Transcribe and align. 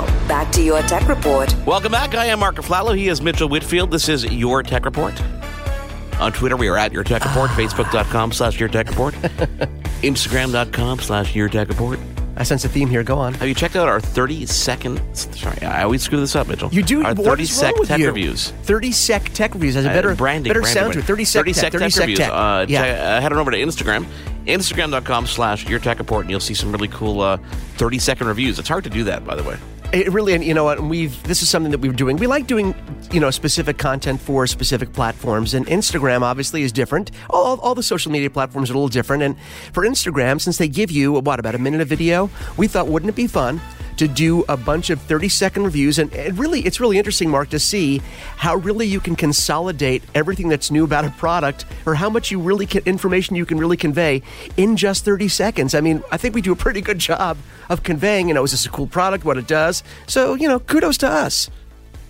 Now, 0.00 0.28
back 0.28 0.50
to 0.52 0.62
your 0.62 0.80
tech 0.82 1.06
report. 1.08 1.54
Welcome 1.66 1.92
back. 1.92 2.14
I 2.14 2.26
am 2.26 2.40
Mark 2.40 2.56
Aflalo. 2.56 2.96
He 2.96 3.08
is 3.08 3.20
Mitchell 3.20 3.48
Whitfield. 3.48 3.90
This 3.90 4.08
is 4.08 4.24
Your 4.24 4.62
Tech 4.62 4.84
Report. 4.84 5.20
On 6.20 6.32
Twitter, 6.32 6.56
we 6.56 6.68
are 6.68 6.76
at 6.76 6.92
Your 6.92 7.04
Tech 7.04 7.24
Report, 7.24 7.50
Facebook.com 7.50 8.32
slash 8.32 8.58
Your 8.60 8.68
Tech 8.68 8.88
Report, 8.88 9.14
Instagram.com 10.02 10.98
slash 11.00 11.34
Your 11.34 11.48
Tech 11.48 11.68
Report. 11.68 11.98
I 12.36 12.42
sense 12.42 12.64
a 12.64 12.68
theme 12.70 12.88
here. 12.88 13.02
Go 13.02 13.18
on. 13.18 13.34
Have 13.34 13.48
you 13.48 13.54
checked 13.54 13.76
out 13.76 13.88
our 13.88 14.00
30 14.00 14.46
second, 14.46 15.02
sorry, 15.14 15.60
I 15.62 15.82
always 15.82 16.02
screw 16.02 16.20
this 16.20 16.34
up, 16.34 16.48
Mitchell. 16.48 16.70
You 16.72 16.82
do 16.82 17.02
Our 17.04 17.14
what 17.14 17.24
30 17.26 17.42
is 17.42 17.52
sec 17.54 17.72
wrong 17.72 17.80
with 17.80 17.88
tech 17.88 17.98
you? 18.00 18.06
reviews. 18.06 18.50
30 18.62 18.92
sec 18.92 19.24
tech 19.34 19.52
reviews 19.52 19.74
has 19.74 19.84
a 19.84 19.88
better 19.88 20.12
Uh, 20.12 20.14
branding, 20.14 20.48
better 20.50 20.60
branding, 20.62 20.82
sound 20.82 20.92
to 20.94 20.98
it. 21.00 21.04
30 21.04 21.24
sec 21.24 21.40
30 21.40 21.52
tech, 21.52 21.60
sec 21.60 21.72
30 21.72 21.84
tech 21.84 21.92
sec 21.92 22.00
reviews. 22.02 22.18
tech. 22.18 22.30
Uh, 22.32 22.66
yeah. 22.68 22.82
check- 22.82 23.00
uh, 23.00 23.20
head 23.20 23.32
on 23.32 23.38
over 23.38 23.50
to 23.50 23.58
Instagram, 23.58 24.06
instagram.com 24.46 25.26
slash 25.26 25.68
your 25.68 25.78
tech 25.80 25.98
report, 25.98 26.22
and 26.24 26.30
you'll 26.30 26.40
see 26.40 26.54
some 26.54 26.72
really 26.72 26.88
cool 26.88 27.20
uh, 27.20 27.36
30 27.76 27.98
second 27.98 28.26
reviews. 28.28 28.58
It's 28.58 28.68
hard 28.68 28.84
to 28.84 28.90
do 28.90 29.04
that, 29.04 29.24
by 29.26 29.34
the 29.34 29.42
way. 29.42 29.56
It 29.92 30.12
really, 30.12 30.34
and 30.34 30.44
you 30.44 30.54
know 30.54 30.62
what? 30.62 30.80
We've 30.80 31.20
this 31.24 31.42
is 31.42 31.48
something 31.48 31.72
that 31.72 31.80
we're 31.80 31.92
doing. 31.92 32.16
We 32.16 32.28
like 32.28 32.46
doing, 32.46 32.76
you 33.10 33.18
know, 33.18 33.32
specific 33.32 33.76
content 33.76 34.20
for 34.20 34.46
specific 34.46 34.92
platforms, 34.92 35.52
and 35.52 35.66
Instagram 35.66 36.22
obviously 36.22 36.62
is 36.62 36.70
different. 36.70 37.10
All, 37.28 37.58
all 37.58 37.74
the 37.74 37.82
social 37.82 38.12
media 38.12 38.30
platforms 38.30 38.70
are 38.70 38.74
a 38.74 38.76
little 38.76 38.88
different, 38.88 39.24
and 39.24 39.36
for 39.72 39.84
Instagram, 39.84 40.40
since 40.40 40.58
they 40.58 40.68
give 40.68 40.92
you 40.92 41.10
what 41.14 41.40
about 41.40 41.56
a 41.56 41.58
minute 41.58 41.80
of 41.80 41.88
video, 41.88 42.30
we 42.56 42.68
thought 42.68 42.86
wouldn't 42.86 43.10
it 43.10 43.16
be 43.16 43.26
fun 43.26 43.60
to 44.00 44.08
do 44.08 44.44
a 44.48 44.56
bunch 44.56 44.88
of 44.88 44.98
30 44.98 45.28
second 45.28 45.64
reviews. 45.64 45.98
And 45.98 46.10
it 46.14 46.32
really 46.32 46.60
it's 46.62 46.80
really 46.80 46.96
interesting 46.96 47.28
mark 47.28 47.50
to 47.50 47.58
see 47.58 47.98
how 48.38 48.56
really 48.56 48.86
you 48.86 48.98
can 48.98 49.14
consolidate 49.14 50.02
everything 50.14 50.48
that's 50.48 50.70
new 50.70 50.84
about 50.84 51.04
a 51.04 51.10
product 51.10 51.66
or 51.84 51.94
how 51.94 52.08
much 52.08 52.30
you 52.30 52.40
really 52.40 52.64
can 52.64 52.82
information 52.86 53.36
you 53.36 53.44
can 53.44 53.58
really 53.58 53.76
convey 53.76 54.22
in 54.56 54.78
just 54.78 55.04
30 55.04 55.28
seconds. 55.28 55.74
I 55.74 55.82
mean 55.82 56.02
i 56.10 56.16
think 56.16 56.34
we 56.34 56.40
do 56.40 56.52
a 56.52 56.56
pretty 56.56 56.80
good 56.80 56.98
job 56.98 57.36
of 57.68 57.82
conveying 57.82 58.28
you 58.28 58.32
know 58.32 58.42
is 58.42 58.52
this 58.52 58.64
a 58.64 58.70
cool 58.70 58.86
product 58.86 59.26
what 59.26 59.36
it 59.36 59.46
does. 59.46 59.82
So 60.06 60.34
you 60.34 60.48
know 60.48 60.58
kudos 60.58 60.96
to 60.98 61.08
us. 61.08 61.50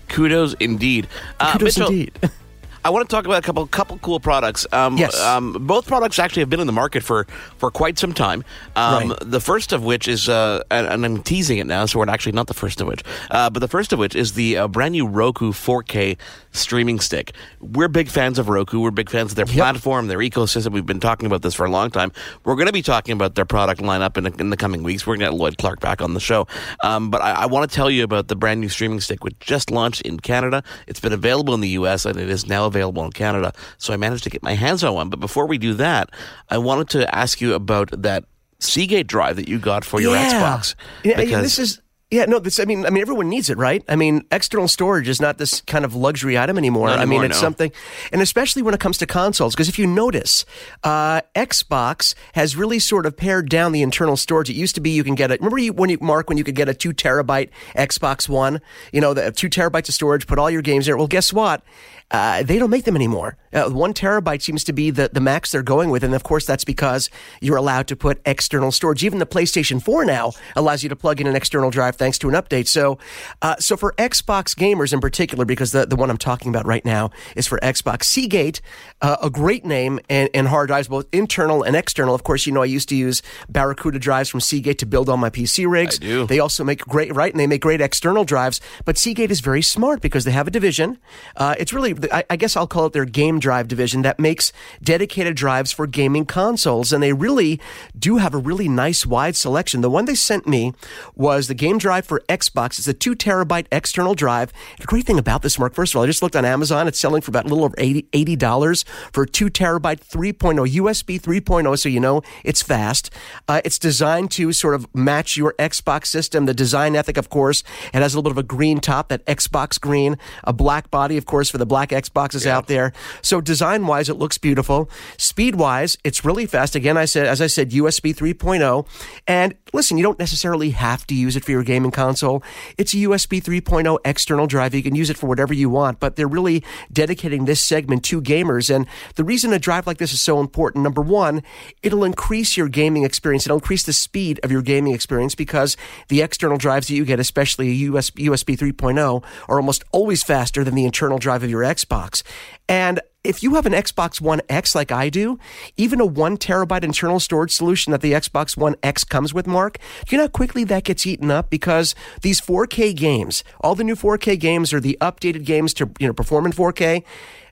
Kudos 0.06 0.54
indeed. 0.60 1.08
Uh, 1.40 1.52
kudos 1.52 1.76
Mitchell, 1.76 1.92
indeed 1.92 2.12
I 2.84 2.90
want 2.90 3.08
to 3.08 3.14
talk 3.14 3.26
about 3.26 3.38
a 3.38 3.42
couple 3.42 3.66
couple 3.66 3.98
cool 3.98 4.20
products. 4.20 4.66
Um, 4.72 4.96
Yes. 4.96 5.18
Um, 5.20 5.52
both 5.66 5.86
products 5.86 6.18
actually 6.18 6.40
have 6.40 6.50
been 6.50 6.60
in 6.60 6.66
the 6.66 6.72
market 6.72 7.02
for, 7.02 7.26
for 7.58 7.70
quite 7.70 7.98
some 7.98 8.12
time. 8.12 8.44
Um, 8.76 9.10
Right. 9.10 9.18
The 9.22 9.40
first 9.40 9.72
of 9.72 9.84
which 9.84 10.08
is, 10.08 10.28
uh, 10.28 10.62
and, 10.70 10.86
and 10.86 11.04
I'm 11.04 11.22
teasing 11.22 11.58
it 11.58 11.66
now, 11.66 11.86
so 11.86 11.98
we're 11.98 12.08
actually 12.08 12.32
not 12.32 12.46
the 12.48 12.54
first 12.54 12.80
of 12.80 12.86
which, 12.86 13.02
uh, 13.30 13.48
but 13.50 13.60
the 13.60 13.68
first 13.68 13.92
of 13.92 13.98
which 13.98 14.14
is 14.16 14.32
the 14.32 14.56
uh, 14.56 14.68
brand 14.68 14.92
new 14.92 15.06
Roku 15.06 15.52
4K 15.52 16.16
streaming 16.52 17.00
stick. 17.00 17.32
We're 17.60 17.88
big 17.88 18.08
fans 18.08 18.38
of 18.38 18.48
Roku. 18.48 18.80
We're 18.80 18.90
big 18.90 19.10
fans 19.10 19.32
of 19.32 19.36
their 19.36 19.46
platform, 19.46 20.08
their 20.08 20.18
ecosystem. 20.18 20.72
We've 20.72 20.86
been 20.86 21.00
talking 21.00 21.26
about 21.26 21.42
this 21.42 21.54
for 21.54 21.64
a 21.66 21.70
long 21.70 21.90
time. 21.90 22.12
We're 22.44 22.56
going 22.56 22.66
to 22.66 22.72
be 22.72 22.82
talking 22.82 23.12
about 23.12 23.34
their 23.34 23.44
product 23.44 23.80
lineup 23.80 24.16
in, 24.16 24.26
in 24.40 24.50
the 24.50 24.56
coming 24.56 24.82
weeks. 24.82 25.06
We're 25.06 25.16
going 25.16 25.30
to 25.30 25.36
get 25.36 25.40
Lloyd 25.40 25.58
Clark 25.58 25.80
back 25.80 26.02
on 26.02 26.14
the 26.14 26.20
show. 26.20 26.46
Um, 26.82 27.10
but 27.10 27.22
I, 27.22 27.32
I 27.42 27.46
want 27.46 27.70
to 27.70 27.74
tell 27.74 27.90
you 27.90 28.04
about 28.04 28.28
the 28.28 28.36
brand 28.36 28.60
new 28.60 28.68
streaming 28.68 29.00
stick, 29.00 29.22
which 29.24 29.38
just 29.38 29.70
launched 29.70 30.02
in 30.02 30.18
Canada. 30.18 30.62
It's 30.86 31.00
been 31.00 31.12
available 31.12 31.54
in 31.54 31.60
the 31.60 31.70
US 31.70 32.04
and 32.06 32.18
it 32.18 32.28
is 32.28 32.46
now 32.46 32.69
available 32.70 33.04
in 33.04 33.12
Canada. 33.12 33.52
So 33.78 33.92
I 33.92 33.96
managed 33.96 34.24
to 34.24 34.30
get 34.30 34.42
my 34.42 34.54
hands 34.54 34.82
on 34.82 34.94
one. 34.94 35.08
But 35.10 35.20
before 35.20 35.46
we 35.46 35.58
do 35.58 35.74
that, 35.74 36.10
I 36.48 36.58
wanted 36.58 36.88
to 36.90 37.14
ask 37.14 37.40
you 37.40 37.54
about 37.54 37.90
that 38.02 38.24
Seagate 38.60 39.06
drive 39.06 39.36
that 39.36 39.48
you 39.48 39.58
got 39.58 39.84
for 39.84 40.00
your 40.00 40.14
Xbox. 40.14 40.74
Yeah, 41.02 41.12
yeah, 41.12 41.16
Because 41.24 41.42
this 41.42 41.58
is 41.58 41.80
yeah, 42.10 42.24
no, 42.24 42.40
this 42.40 42.58
I 42.58 42.64
mean 42.64 42.84
I 42.84 42.90
mean 42.90 43.02
everyone 43.02 43.28
needs 43.28 43.50
it, 43.50 43.56
right? 43.56 43.84
I 43.88 43.94
mean, 43.94 44.24
external 44.32 44.66
storage 44.66 45.08
is 45.08 45.20
not 45.20 45.38
this 45.38 45.60
kind 45.62 45.84
of 45.84 45.94
luxury 45.94 46.36
item 46.36 46.58
anymore. 46.58 46.88
Not 46.88 46.98
I 46.98 47.04
mean, 47.04 47.22
it's 47.22 47.36
no. 47.36 47.40
something 47.40 47.70
and 48.12 48.20
especially 48.20 48.62
when 48.62 48.74
it 48.74 48.80
comes 48.80 48.98
to 48.98 49.06
consoles 49.06 49.54
because 49.54 49.68
if 49.68 49.78
you 49.78 49.86
notice, 49.86 50.44
uh, 50.82 51.20
Xbox 51.36 52.14
has 52.34 52.56
really 52.56 52.80
sort 52.80 53.06
of 53.06 53.16
pared 53.16 53.48
down 53.48 53.70
the 53.70 53.82
internal 53.82 54.16
storage. 54.16 54.50
It 54.50 54.56
used 54.56 54.74
to 54.74 54.80
be 54.80 54.90
you 54.90 55.04
can 55.04 55.14
get 55.14 55.30
it. 55.30 55.40
Remember 55.40 55.58
you, 55.58 55.72
when 55.72 55.88
you 55.88 55.98
Mark 56.00 56.28
when 56.28 56.36
you 56.36 56.44
could 56.44 56.56
get 56.56 56.68
a 56.68 56.74
2 56.74 56.92
terabyte 56.92 57.50
Xbox 57.76 58.28
1, 58.28 58.60
you 58.92 59.00
know, 59.00 59.14
the 59.14 59.30
2 59.30 59.48
terabytes 59.48 59.88
of 59.88 59.94
storage, 59.94 60.26
put 60.26 60.38
all 60.38 60.50
your 60.50 60.62
games 60.62 60.86
there. 60.86 60.96
Well, 60.96 61.06
guess 61.06 61.32
what? 61.32 61.62
Uh, 62.10 62.42
they 62.42 62.58
don't 62.58 62.70
make 62.70 62.84
them 62.84 62.96
anymore. 62.96 63.36
Uh, 63.52 63.68
one 63.68 63.92
terabyte 63.92 64.42
seems 64.42 64.64
to 64.64 64.72
be 64.72 64.90
the, 64.90 65.10
the 65.12 65.20
max 65.20 65.50
they're 65.50 65.62
going 65.62 65.90
with. 65.90 66.04
And 66.04 66.14
of 66.14 66.22
course, 66.22 66.46
that's 66.46 66.64
because 66.64 67.10
you're 67.40 67.56
allowed 67.56 67.88
to 67.88 67.96
put 67.96 68.20
external 68.24 68.72
storage. 68.72 69.04
Even 69.04 69.18
the 69.18 69.26
PlayStation 69.26 69.82
4 69.82 70.04
now 70.04 70.32
allows 70.54 70.82
you 70.82 70.88
to 70.88 70.96
plug 70.96 71.20
in 71.20 71.26
an 71.26 71.36
external 71.36 71.70
drive 71.70 71.96
thanks 71.96 72.18
to 72.18 72.28
an 72.28 72.34
update. 72.34 72.68
So, 72.68 72.98
uh, 73.42 73.56
so 73.56 73.76
for 73.76 73.92
Xbox 73.98 74.54
gamers 74.54 74.92
in 74.92 75.00
particular, 75.00 75.44
because 75.44 75.72
the, 75.72 75.86
the 75.86 75.96
one 75.96 76.10
I'm 76.10 76.18
talking 76.18 76.48
about 76.50 76.66
right 76.66 76.84
now 76.84 77.10
is 77.34 77.46
for 77.46 77.58
Xbox, 77.60 78.04
Seagate, 78.04 78.60
uh, 79.02 79.16
a 79.22 79.30
great 79.30 79.64
name 79.64 79.98
and, 80.08 80.30
and 80.32 80.48
hard 80.48 80.68
drives, 80.68 80.88
both 80.88 81.06
internal 81.12 81.62
and 81.62 81.74
external. 81.74 82.14
Of 82.14 82.22
course, 82.22 82.46
you 82.46 82.52
know, 82.52 82.62
I 82.62 82.66
used 82.66 82.88
to 82.90 82.96
use 82.96 83.22
Barracuda 83.48 83.98
drives 83.98 84.28
from 84.28 84.40
Seagate 84.40 84.78
to 84.78 84.86
build 84.86 85.08
all 85.08 85.16
my 85.16 85.30
PC 85.30 85.68
rigs. 85.68 85.96
I 85.96 86.04
do. 86.04 86.26
They 86.26 86.38
also 86.38 86.62
make 86.62 86.80
great, 86.80 87.14
right? 87.14 87.32
And 87.32 87.40
they 87.40 87.46
make 87.46 87.62
great 87.62 87.80
external 87.80 88.24
drives. 88.24 88.60
But 88.84 88.96
Seagate 88.96 89.30
is 89.30 89.40
very 89.40 89.62
smart 89.62 90.00
because 90.00 90.24
they 90.24 90.30
have 90.30 90.46
a 90.46 90.50
division. 90.50 90.98
Uh, 91.36 91.56
it's 91.58 91.72
really, 91.72 91.96
I, 92.12 92.24
I 92.30 92.36
guess 92.36 92.56
I'll 92.56 92.68
call 92.68 92.86
it 92.86 92.92
their 92.92 93.04
game 93.04 93.39
drive 93.40 93.68
division 93.68 94.02
that 94.02 94.18
makes 94.18 94.52
dedicated 94.82 95.34
drives 95.36 95.72
for 95.72 95.86
gaming 95.86 96.26
consoles. 96.26 96.92
And 96.92 97.02
they 97.02 97.12
really 97.12 97.60
do 97.98 98.18
have 98.18 98.34
a 98.34 98.38
really 98.38 98.68
nice 98.68 99.04
wide 99.04 99.36
selection. 99.36 99.80
The 99.80 99.90
one 99.90 100.04
they 100.04 100.14
sent 100.14 100.46
me 100.46 100.72
was 101.14 101.48
the 101.48 101.54
game 101.54 101.78
drive 101.78 102.06
for 102.06 102.20
Xbox. 102.28 102.78
It's 102.78 102.88
a 102.88 102.94
two 102.94 103.14
terabyte 103.14 103.66
external 103.72 104.14
drive. 104.14 104.52
The 104.78 104.86
great 104.86 105.06
thing 105.06 105.18
about 105.18 105.42
this, 105.42 105.58
Mark, 105.58 105.74
first 105.74 105.92
of 105.92 105.98
all, 105.98 106.04
I 106.04 106.06
just 106.06 106.22
looked 106.22 106.36
on 106.36 106.44
Amazon. 106.44 106.86
It's 106.86 107.00
selling 107.00 107.22
for 107.22 107.30
about 107.30 107.46
a 107.46 107.48
little 107.48 107.64
over 107.64 107.74
80 107.78 108.02
$80 108.12 108.84
for 109.12 109.24
a 109.24 109.26
two 109.26 109.50
terabyte 109.50 110.00
3.0 110.00 110.74
USB 110.74 111.20
3.0. 111.20 111.78
So 111.78 111.88
you 111.88 112.00
know 112.00 112.22
it's 112.44 112.62
fast. 112.62 113.10
Uh, 113.48 113.60
it's 113.64 113.78
designed 113.78 114.30
to 114.32 114.52
sort 114.52 114.74
of 114.74 114.92
match 114.94 115.36
your 115.36 115.54
Xbox 115.58 116.06
system. 116.06 116.46
The 116.46 116.54
design 116.54 116.96
ethic, 116.96 117.16
of 117.16 117.30
course, 117.30 117.62
it 117.92 118.00
has 118.00 118.14
a 118.14 118.18
little 118.18 118.30
bit 118.30 118.38
of 118.38 118.44
a 118.44 118.46
green 118.46 118.80
top, 118.80 119.08
that 119.08 119.24
Xbox 119.26 119.80
green, 119.80 120.16
a 120.44 120.52
black 120.52 120.90
body, 120.90 121.16
of 121.16 121.26
course, 121.26 121.50
for 121.50 121.58
the 121.58 121.66
black 121.66 121.90
Xboxes 121.90 122.46
out 122.46 122.66
there. 122.66 122.92
So 123.22 123.29
design 123.38 123.86
wise, 123.86 124.08
it 124.08 124.14
looks 124.14 124.38
beautiful. 124.38 124.88
Speed 125.18 125.56
wise, 125.56 125.98
it's 126.04 126.24
really 126.24 126.46
fast. 126.46 126.74
Again, 126.74 126.96
I 126.96 127.04
said, 127.04 127.26
as 127.26 127.42
I 127.42 127.48
said, 127.48 127.72
USB 127.72 128.14
3.0. 128.16 128.86
And 129.26 129.54
listen, 129.74 129.98
you 129.98 130.02
don't 130.02 130.18
necessarily 130.18 130.70
have 130.70 131.06
to 131.08 131.14
use 131.14 131.36
it 131.36 131.44
for 131.44 131.50
your 131.50 131.62
gaming 131.62 131.90
console. 131.90 132.42
It's 132.78 132.94
a 132.94 132.96
USB 132.96 133.42
3.0 133.42 133.98
external 134.06 134.46
drive. 134.46 134.74
You 134.74 134.82
can 134.82 134.94
use 134.94 135.10
it 135.10 135.18
for 135.18 135.26
whatever 135.26 135.52
you 135.52 135.68
want, 135.68 136.00
but 136.00 136.16
they're 136.16 136.26
really 136.26 136.64
dedicating 136.90 137.44
this 137.44 137.62
segment 137.62 138.04
to 138.04 138.22
gamers. 138.22 138.74
And 138.74 138.86
the 139.16 139.24
reason 139.24 139.52
a 139.52 139.58
drive 139.58 139.86
like 139.86 139.98
this 139.98 140.14
is 140.14 140.22
so 140.22 140.40
important, 140.40 140.82
number 140.82 141.02
one, 141.02 141.42
it'll 141.82 142.04
increase 142.04 142.56
your 142.56 142.68
gaming 142.68 143.04
experience. 143.04 143.46
It'll 143.46 143.58
increase 143.58 143.82
the 143.82 143.92
speed 143.92 144.40
of 144.42 144.50
your 144.50 144.62
gaming 144.62 144.94
experience 144.94 145.34
because 145.34 145.76
the 146.08 146.22
external 146.22 146.56
drives 146.56 146.86
that 146.86 146.94
you 146.94 147.04
get, 147.04 147.20
especially 147.20 147.68
a 147.68 147.74
US, 147.90 148.10
USB 148.10 148.56
3.0, 148.56 149.22
are 149.48 149.56
almost 149.56 149.84
always 149.92 150.22
faster 150.22 150.64
than 150.64 150.74
the 150.74 150.84
internal 150.84 151.18
drive 151.18 151.42
of 151.42 151.50
your 151.50 151.62
Xbox. 151.62 152.22
And 152.68 153.00
if 153.22 153.42
you 153.42 153.54
have 153.54 153.66
an 153.66 153.72
Xbox 153.72 154.20
One 154.20 154.40
X 154.48 154.74
like 154.74 154.90
I 154.90 155.10
do, 155.10 155.38
even 155.76 156.00
a 156.00 156.06
one 156.06 156.38
terabyte 156.38 156.82
internal 156.82 157.20
storage 157.20 157.52
solution 157.52 157.90
that 157.90 158.00
the 158.00 158.12
Xbox 158.12 158.56
One 158.56 158.76
X 158.82 159.04
comes 159.04 159.34
with, 159.34 159.46
Mark, 159.46 159.78
you 160.08 160.16
know 160.16 160.24
how 160.24 160.28
quickly 160.28 160.64
that 160.64 160.84
gets 160.84 161.06
eaten 161.06 161.30
up? 161.30 161.50
Because 161.50 161.94
these 162.22 162.40
4K 162.40 162.96
games, 162.96 163.44
all 163.60 163.74
the 163.74 163.84
new 163.84 163.94
4K 163.94 164.38
games 164.40 164.72
are 164.72 164.80
the 164.80 164.96
updated 165.00 165.44
games 165.44 165.74
to 165.74 165.90
you 165.98 166.06
know 166.06 166.14
perform 166.14 166.46
in 166.46 166.52
4K. 166.52 167.04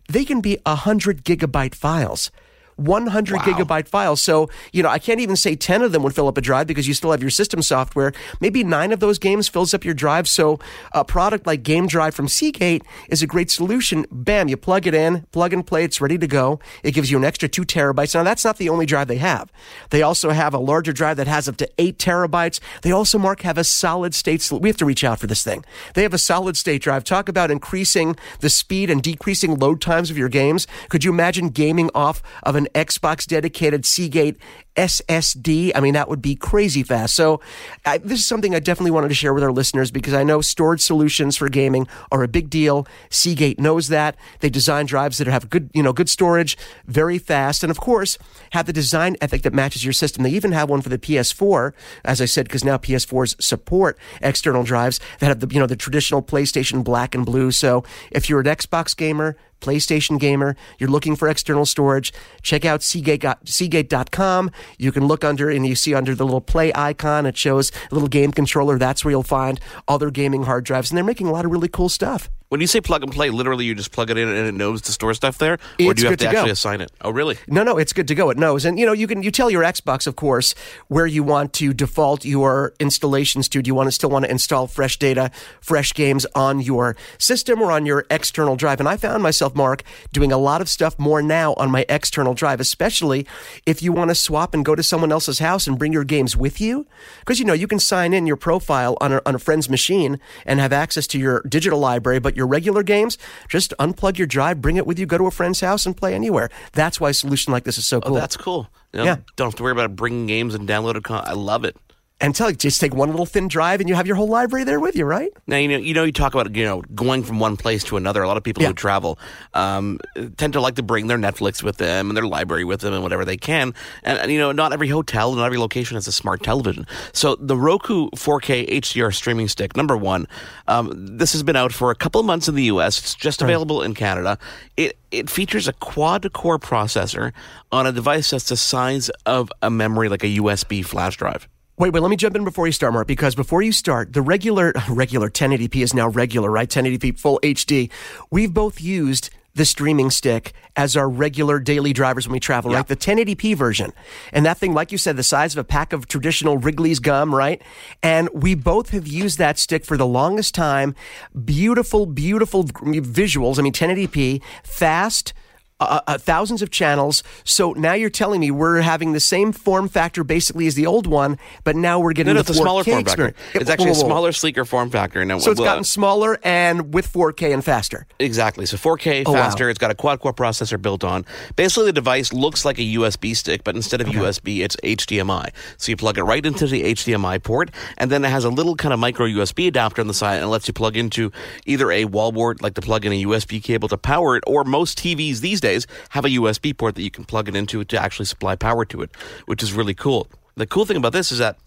They 0.09 0.25
can 0.25 0.41
be 0.41 0.59
100 0.65 1.23
gigabyte 1.25 1.75
files. 1.75 2.31
100 2.78 3.41
gigabyte 3.41 3.89
files. 3.89 4.22
So, 4.22 4.49
you 4.72 4.83
know, 4.83 4.89
I 4.89 4.99
can't 4.99 5.21
even 5.21 5.37
say 5.37 5.56
10 5.56 5.83
of 5.83 5.93
them 5.93 6.03
would 6.05 6.15
fill 6.15 6.28
up 6.28 6.39
a 6.39 6.41
drive 6.41 6.66
because 6.66 6.89
you 6.89 6.94
still 6.94 7.11
have 7.11 7.21
your 7.21 7.31
system 7.31 7.61
software. 7.61 8.12
Maybe 8.41 8.65
nine 8.65 8.93
of 8.93 9.00
those 9.00 9.19
games 9.19 9.49
fills 9.49 9.75
up 9.75 9.84
your 9.84 9.94
drive. 9.94 10.28
So, 10.28 10.59
a 10.93 11.05
product 11.05 11.47
like 11.47 11.62
Game 11.62 11.87
Drive 11.87 12.15
from 12.15 12.28
Seagate 12.28 12.83
is 13.09 13.22
a 13.22 13.27
great 13.27 13.50
solution. 13.50 14.06
Bam, 14.11 14.49
you 14.49 14.56
plug 14.56 14.87
it 14.87 14.94
in, 14.94 15.22
plug 15.33 15.53
and 15.53 15.66
play, 15.66 15.84
it's 15.84 16.00
ready 16.00 16.16
to 16.19 16.27
go. 16.27 16.61
It 16.83 16.93
gives 16.93 17.11
you 17.11 17.19
an 17.19 17.25
extra 17.25 17.49
two 17.49 17.62
terabytes. 17.65 18.15
Now, 18.15 18.22
that's 18.22 18.44
not 18.44 18.59
the 18.59 18.69
only 18.69 18.87
drive 18.87 19.09
they 19.09 19.19
have. 19.19 19.50
They 19.91 20.03
also 20.03 20.31
have 20.31 20.55
a 20.55 20.59
larger 20.59 20.93
drive 20.93 21.16
that 21.16 21.27
has 21.27 21.49
up 21.49 21.56
to 21.56 21.69
eight 21.78 21.99
terabytes. 21.99 22.60
They 22.83 22.93
also, 22.93 23.19
Mark, 23.19 23.43
have 23.43 23.59
a 23.59 23.65
solid 23.65 24.15
state. 24.15 24.41
sol- 24.43 24.60
We 24.60 24.69
have 24.69 24.77
to 24.78 24.84
reach 24.87 25.03
out 25.05 25.19
for 25.19 25.27
this 25.27 25.42
thing. 25.42 25.65
They 25.95 26.03
have 26.03 26.15
a 26.15 26.19
solid 26.19 26.57
state 26.57 26.83
drive. 26.83 27.03
Talk 27.04 27.28
about 27.28 27.51
increasing 27.51 28.16
the 28.41 28.51
speed 28.51 28.89
and 28.91 29.03
decreasing 29.03 29.59
load 29.59 29.80
times 29.80 30.10
of 30.10 30.19
your 30.19 30.28
games. 30.28 30.66
Could 30.89 31.04
you 31.04 31.10
imagine 31.13 31.48
gaming 31.48 31.91
off 31.95 32.22
of 32.45 32.54
an 32.54 32.67
Xbox 32.74 33.26
dedicated 33.26 33.84
Seagate 33.84 34.36
SSD? 34.78 35.72
I 35.75 35.80
mean, 35.80 35.95
that 35.95 36.09
would 36.09 36.22
be 36.22 36.36
crazy 36.36 36.83
fast. 36.83 37.15
So, 37.15 37.41
I, 37.84 37.98
this 37.98 38.21
is 38.21 38.27
something 38.27 38.54
I 38.54 38.60
definitely 38.60 38.92
wanted 38.92 39.09
to 39.09 39.15
share 39.15 39.34
with 39.34 39.42
our 39.42 39.51
listeners 39.51 39.91
because 39.91 40.15
I 40.15 40.22
know 40.22 40.41
storage 40.41 40.80
solutions 40.80 41.36
for 41.36 41.48
gaming 41.48 41.89
are 42.13 42.22
a 42.22 42.28
big 42.28 42.48
deal. 42.48 42.86
Seagate 43.10 43.59
knows 43.59 43.89
that. 43.89 44.16
They 44.41 44.48
design 44.48 44.86
drives 44.86 45.19
that 45.19 45.27
have 45.27 45.51
good, 45.51 45.71
you 45.75 45.83
know, 45.83 45.92
good 45.92 46.09
storage, 46.09 46.57
very 46.86 47.19
fast, 47.19 47.63
and 47.63 47.71
of 47.71 47.80
course, 47.80 48.19
have 48.53 48.66
the 48.66 48.72
design 48.72 49.16
ethic 49.21 49.42
that 49.42 49.53
matches 49.53 49.84
your 49.84 49.92
system. 49.92 50.22
They 50.22 50.30
even 50.30 50.53
have 50.53 50.71
one 50.71 50.80
for 50.80 50.89
the 50.89 50.98
PS4, 50.98 51.72
as 52.04 52.21
I 52.21 52.27
said, 52.27 52.47
because 52.47 52.65
now 52.65 52.78
PS4s 52.78 53.42
support 53.42 53.98
external 54.22 54.63
drives 54.63 55.01
that 55.19 55.27
have 55.27 55.41
the, 55.41 55.53
you 55.53 55.60
know, 55.60 55.66
the 55.66 55.77
traditional 55.77 56.22
PlayStation 56.22 56.84
black 56.84 57.15
and 57.15 57.27
blue. 57.27 57.51
So, 57.51 57.84
if 58.13 58.28
you're 58.28 58.41
an 58.41 58.47
Xbox 58.47 58.97
gamer, 58.97 59.36
PlayStation 59.60 60.19
gamer, 60.19 60.57
you're 60.78 60.91
looking 60.91 61.16
for 61.16 61.28
external 61.28 61.66
storage, 61.66 62.13
check 62.42 62.65
out 62.65 62.83
Seagate, 62.83 63.25
Seagate.com. 63.45 64.51
You 64.76 64.92
can 64.92 65.06
look 65.06 65.24
under 65.24 65.48
and 65.48 65.66
you 65.66 65.74
see 65.74 65.94
under 65.94 66.15
the 66.15 66.24
little 66.24 66.41
play 66.41 66.72
icon, 66.74 67.26
it 67.26 67.36
shows 67.36 67.72
a 67.91 67.94
little 67.94 68.09
game 68.09 68.32
controller. 68.32 68.78
That's 68.78 69.04
where 69.04 69.12
you'll 69.12 69.22
find 69.22 69.60
other 69.86 70.10
gaming 70.10 70.44
hard 70.44 70.65
drives. 70.65 70.91
And 70.91 70.97
they're 70.97 71.04
making 71.04 71.26
a 71.26 71.32
lot 71.32 71.44
of 71.44 71.50
really 71.50 71.68
cool 71.68 71.88
stuff. 71.88 72.28
When 72.48 72.62
you 72.62 72.66
say 72.66 72.80
plug 72.80 73.03
and 73.03 73.12
play, 73.12 73.28
literally 73.28 73.66
you 73.66 73.74
just 73.74 73.92
plug 73.92 74.09
it 74.09 74.16
in 74.16 74.27
and 74.27 74.47
it 74.48 74.53
knows 74.53 74.80
to 74.83 74.92
store 74.92 75.12
stuff 75.12 75.36
there, 75.36 75.54
or 75.54 75.59
It's 75.78 75.95
do 76.00 76.04
you 76.04 76.09
have 76.09 76.18
to, 76.18 76.24
to 76.24 76.33
go. 76.33 76.39
actually 76.39 76.50
assign 76.53 76.80
it? 76.80 76.91
Oh, 77.03 77.10
really? 77.10 77.36
No, 77.47 77.62
no, 77.62 77.77
it's 77.77 77.92
good 77.92 78.09
to 78.09 78.15
go. 78.15 78.30
It 78.30 78.39
knows, 78.39 78.65
and 78.65 78.78
you 78.78 78.86
know, 78.86 78.95
you 78.95 79.06
can 79.06 79.22
you 79.22 79.30
tell 79.30 79.50
your 79.50 79.62
Xbox, 79.62 80.06
of 80.06 80.16
course, 80.16 80.54
where 80.86 81.06
you 81.06 81.22
want 81.22 81.53
to 81.54 81.74
default 81.74 82.24
your 82.24 82.72
installations 82.80 83.50
to. 83.50 83.60
Do 83.60 83.68
you 83.68 83.74
want 83.74 83.89
to 83.89 83.92
still 83.92 84.09
want 84.09 84.24
to 84.24 84.30
install 84.30 84.66
fresh 84.66 84.98
data, 84.98 85.30
fresh 85.60 85.92
games 85.92 86.24
on 86.34 86.60
your 86.60 86.97
system 87.18 87.60
or 87.60 87.71
on 87.71 87.84
your 87.84 88.06
external 88.09 88.56
drive? 88.56 88.80
And 88.80 88.89
I 88.89 88.97
found 88.97 89.22
myself, 89.22 89.54
Mark, 89.54 89.83
doing 90.15 90.33
a 90.33 90.39
lot 90.39 90.62
of 90.62 90.71
stuff 90.71 90.98
more 90.98 91.21
now 91.21 91.53
on 91.59 91.71
my 91.71 91.84
external 91.91 92.33
drive, 92.33 92.60
especially 92.60 93.27
if 93.66 93.83
you 93.83 93.92
want 93.92 94.09
to 94.10 94.15
swap 94.15 94.54
and 94.54 94.65
go 94.65 94.74
to 94.74 94.83
someone 94.83 95.12
else's 95.12 95.39
house 95.39 95.66
and 95.66 95.78
bring 95.78 95.92
your 95.92 96.04
games 96.04 96.34
with 96.34 96.62
you, 96.62 96.86
because 97.21 97.39
you 97.39 97.44
know 97.44 97.53
you 97.53 97.68
can 97.68 97.78
sign 97.78 98.15
in 98.15 98.27
your 98.27 98.36
profile 98.36 98.97
on 99.03 99.12
a, 99.12 99.21
on 99.27 99.34
a 99.34 99.39
friend's 99.39 99.68
machine 99.68 100.18
and 100.47 100.60
have 100.60 100.72
access 100.72 101.06
to 101.09 101.18
your 101.18 101.42
digital 101.42 101.78
library, 101.78 102.18
but 102.18 102.38
your 102.39 102.47
regular 102.47 102.83
games, 102.83 103.19
just 103.49 103.75
unplug 103.79 104.17
your 104.17 104.27
drive, 104.27 104.63
bring 104.63 104.77
it 104.79 104.87
with 104.87 104.99
you, 104.99 105.05
go 105.05 105.19
to 105.19 105.27
a 105.27 105.31
friend's 105.31 105.61
house, 105.61 105.85
and 105.85 105.95
play 105.95 106.15
anywhere. 106.15 106.49
That's 106.73 106.99
why 107.01 107.11
a 107.11 107.15
solution 107.15 107.53
like 107.53 107.65
this 107.65 107.77
is 107.77 107.87
so 107.87 107.99
Oh, 107.99 108.01
cool. 108.01 108.15
that's 108.15 108.37
cool. 108.37 108.71
You 108.95 109.01
know, 109.01 109.05
Yeah. 109.05 109.17
Don't 109.37 109.49
have 109.49 109.55
to 109.57 109.63
worry 109.63 109.73
about 109.73 109.95
bringing 109.97 110.27
games 110.27 110.55
and 110.55 110.67
downloaded 110.67 111.03
con- 111.03 111.25
I 111.27 111.33
love 111.35 111.65
it. 111.65 111.77
And 112.20 112.34
tell 112.34 112.50
you, 112.50 112.56
just 112.56 112.80
take 112.80 112.94
one 112.94 113.10
little 113.10 113.26
thin 113.26 113.47
drive 113.47 113.78
and 113.80 113.88
you 113.88 113.94
have 113.94 114.06
your 114.06 114.16
whole 114.16 114.26
library 114.28 114.65
there 114.65 114.80
with 114.80 114.97
you, 114.97 115.04
right? 115.04 115.30
Now 115.47 115.56
you 115.56 115.68
know 115.68 115.76
you 115.76 115.94
know 115.94 116.03
you 116.03 116.10
talk 116.12 116.34
about 116.34 116.54
you 116.56 116.65
know 116.65 116.82
going 116.94 117.22
from 117.22 117.38
one 117.38 117.56
place 117.56 117.84
to 117.84 117.97
another. 117.97 118.22
A 118.22 118.26
lot 118.26 118.36
of 118.36 118.42
people 118.42 118.62
Yeah. 118.62 118.70
who 118.70 118.74
travel 118.74 119.18
um, 119.54 120.00
tend 120.36 120.53
to 120.54 120.60
like 120.60 120.74
to 120.76 120.82
bring 120.82 121.06
their 121.06 121.16
Netflix 121.18 121.62
with 121.62 121.76
them 121.76 122.10
and 122.10 122.16
their 122.16 122.26
library 122.26 122.65
with 122.65 122.80
them 122.80 122.92
and 122.92 123.03
whatever 123.04 123.24
they 123.24 123.36
can. 123.36 123.72
And, 124.03 124.18
and 124.18 124.32
you 124.32 124.38
know 124.38 124.50
not 124.50 124.72
every 124.72 124.88
hotel, 124.88 125.32
not 125.34 125.44
every 125.47 125.59
location 125.59 125.94
has 125.94 126.09
a 126.09 126.12
smart 126.12 126.42
television. 126.42 126.86
So 127.12 127.36
the 127.36 127.56
Roku 127.56 128.10
4K 128.10 128.68
HDR 128.68 129.15
streaming 129.15 129.47
stick, 129.47 129.76
number 129.76 129.97
one, 129.97 130.26
um, 130.66 130.91
this 131.18 131.32
has 131.32 131.44
been 131.44 131.56
out 131.56 131.72
for 131.72 131.91
a 131.92 131.94
couple 131.94 132.20
of 132.20 132.26
months 132.26 132.48
in 132.48 132.56
the 132.56 132.65
U.S. 132.65 132.98
It's 132.98 133.15
just 133.15 133.42
available 133.42 133.82
in 133.82 133.94
Canada. 133.94 134.38
It 134.76 134.98
it 135.12 135.30
features 135.30 135.68
a 135.68 135.72
quad 135.74 136.32
core 136.32 136.59
processor 136.59 137.32
on 137.70 137.86
a 137.86 137.92
device 137.92 138.30
that's 138.30 138.48
the 138.48 138.56
size 138.56 139.09
of 139.24 139.53
a 139.62 139.70
memory, 139.70 140.09
like 140.09 140.24
a 140.24 140.36
USB 140.38 140.84
flash 140.84 141.16
drive. 141.16 141.48
Wait, 141.78 141.92
wait, 141.92 142.01
let 142.01 142.10
me 142.10 142.16
jump 142.16 142.34
in 142.34 142.42
before 142.42 142.66
you 142.66 142.72
start, 142.72 142.92
Mark, 142.92 143.07
because 143.07 143.36
before 143.36 143.63
you 143.63 143.71
start, 143.71 144.13
the 144.13 144.21
regular, 144.21 144.72
regular 144.89 145.30
1080p 145.30 145.77
is 145.77 145.95
now 145.95 146.09
regular, 146.09 146.51
right? 146.51 146.69
1080p 146.69 147.16
full 147.16 147.39
HD. 147.45 147.89
We've 148.33 148.53
both 148.53 148.80
used 148.80 149.30
the 149.54 149.65
streaming 149.65 150.10
stick 150.10 150.53
as 150.75 150.97
our 150.97 151.09
regular 151.09 151.60
daily 151.60 151.92
drivers 151.92 152.27
when 152.27 152.33
we 152.33 152.41
travel, 152.41 152.72
right? 152.72 152.86
The 152.86 152.97
1080p 152.97 153.57
version. 153.57 153.92
And 154.33 154.45
that 154.45 154.59
thing, 154.59 154.75
like 154.75 154.91
you 154.91 154.98
said, 154.98 155.16
the 155.16 155.22
size 155.22 155.54
of 155.54 155.59
a 155.59 155.65
pack 155.65 155.92
of 155.92 156.09
traditional 156.09 156.59
Wrigley's 156.59 156.98
gum, 156.98 157.33
right? 157.33 157.63
And 158.03 158.28
we 158.33 158.57
both 158.57 158.91
have 158.91 159.07
used 159.07 159.39
that 159.39 159.57
stick 159.57 159.84
for 159.84 159.97
the 159.97 160.07
longest 160.07 160.57
time. 160.57 160.97
Beautiful, 161.45 162.07
beautiful 162.07 162.65
visuals. 162.65 163.59
I 163.59 163.63
mean, 163.63 163.72
1080p, 163.72 164.42
fast, 164.65 165.33
uh, 165.80 166.01
uh, 166.07 166.19
thousands 166.19 166.63
of 166.63 166.71
channels. 166.71 167.22
So 167.45 167.72
now 167.72 167.92
you're 167.95 168.10
telling 168.10 168.41
me 168.41 168.51
we're 168.51 168.80
having 168.80 169.13
the 169.13 169.21
same 169.21 169.53
form 169.53 169.89
factor 169.89 170.25
basically 170.25 170.66
as 170.66 170.75
the 170.75 170.86
old 170.86 171.07
one, 171.07 171.39
but 171.65 171.77
now 171.77 172.01
we're 172.01 172.13
getting 172.13 172.34
No, 172.34 172.41
no, 172.41 172.42
the 172.42 172.51
it's 172.53 172.59
a 172.59 172.63
4K 172.63 172.65
smaller 172.65 172.84
form 172.84 173.04
factor. 173.04 173.34
It's 173.54 173.71
actually 173.71 173.91
a 173.91 173.92
whoa, 173.92 174.01
whoa. 174.03 174.09
smaller, 174.09 174.33
sleeker 174.33 174.65
form 174.65 174.91
factor. 174.91 175.25
Now, 175.25 175.39
So 175.39 175.51
it's 175.53 175.60
gotten 175.60 175.84
smaller 175.84 176.39
and 176.42 176.92
with 176.92 177.13
4K 177.13 177.54
and 177.54 177.65
faster. 177.65 178.07
Exactly. 178.19 178.66
So 178.66 178.77
4K 178.77 179.22
Oh, 179.27 179.33
wow. 179.33 179.39
faster. 179.45 179.71
It's 179.71 179.78
got 179.78 179.91
a 179.91 179.95
quad 179.95 180.21
core 180.21 180.34
processor 180.34 180.80
built 180.80 181.04
on. 181.04 181.25
Basically, 181.57 181.86
the 181.86 181.92
device 181.92 182.33
looks 182.33 182.65
like 182.65 182.78
a 182.78 182.83
USB 182.97 183.36
stick, 183.36 183.63
but 183.65 183.77
instead 183.77 184.01
of 184.01 184.09
USB, 184.09 184.65
it's 184.65 184.77
HDMI. 184.83 185.51
So 185.77 185.91
you 185.91 185.97
plug 185.97 186.19
it 186.19 186.25
right 186.25 186.45
into 186.45 186.66
the 186.66 186.83
HDMI 186.95 187.42
port, 187.42 187.71
and 187.97 188.10
then 188.10 188.25
it 188.25 188.30
has 188.30 188.45
a 188.45 188.51
little 188.51 188.75
kind 188.77 188.92
of 188.92 188.98
micro 188.98 189.27
USB 189.27 189.69
adapter 189.69 190.01
on 190.01 190.09
the 190.09 190.15
side, 190.15 190.36
and 190.36 190.45
it 190.45 190.48
lets 190.48 190.66
you 190.66 190.75
plug 190.75 190.97
into 190.97 191.30
either 191.66 191.91
a 191.92 192.04
wallboard, 192.04 192.63
like 192.63 192.75
to 192.75 192.80
plug 192.80 193.04
in 193.04 193.13
a 193.13 193.22
USB 193.25 193.63
cable 193.63 193.89
to 193.89 193.97
power 193.97 194.36
it, 194.36 194.45
or 194.47 194.65
most 194.65 194.98
TVs 194.98 195.41
these 195.41 195.60
days 195.60 195.67
have 196.10 196.24
a 196.24 196.30
USB 196.30 196.76
port 196.76 196.94
that 196.94 197.03
you 197.03 197.10
can 197.10 197.24
plug 197.24 197.48
it 197.48 197.56
into 197.56 197.84
to 197.84 198.00
actually 198.00 198.26
supply 198.26 198.56
power 198.56 198.84
to 198.86 199.03
it, 199.03 199.10
which 199.47 199.62
is 199.62 199.72
really 199.72 199.94
cool. 199.94 200.28
The 200.56 200.66
cool 200.66 200.84
thing 200.84 200.97
about 200.97 201.12
this 201.12 201.30
is 201.30 201.38
that 201.38 201.59